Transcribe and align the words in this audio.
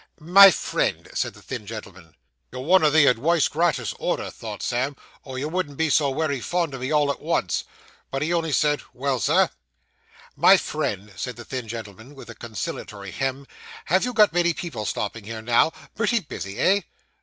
'My 0.19 0.49
friend,' 0.49 1.11
said 1.13 1.35
the 1.35 1.43
thin 1.43 1.67
gentleman. 1.67 2.15
'You're 2.51 2.63
one 2.63 2.83
o' 2.83 2.89
the 2.89 3.05
adwice 3.05 3.47
gratis 3.47 3.93
order,' 3.99 4.31
thought 4.31 4.63
Sam, 4.63 4.95
'or 5.23 5.37
you 5.37 5.47
wouldn't 5.47 5.77
be 5.77 5.91
so 5.91 6.09
wery 6.09 6.41
fond 6.41 6.73
o' 6.73 6.79
me 6.79 6.91
all 6.91 7.11
at 7.11 7.21
once.' 7.21 7.65
But 8.09 8.23
he 8.23 8.33
only 8.33 8.51
said 8.51 8.81
'Well, 8.95 9.19
Sir.' 9.19 9.51
'My 10.35 10.57
friend,' 10.57 11.13
said 11.17 11.35
the 11.35 11.45
thin 11.45 11.67
gentleman, 11.67 12.15
with 12.15 12.31
a 12.31 12.33
conciliatory 12.35 13.11
hem 13.11 13.45
'have 13.85 14.03
you 14.03 14.13
got 14.15 14.33
many 14.33 14.55
people 14.55 14.85
stopping 14.85 15.23
here 15.25 15.43
now? 15.43 15.69
Pretty 15.93 16.19
busy. 16.19 16.57
Eh? 16.57 16.81